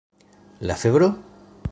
La 0.69 0.75
febro? 0.85 1.11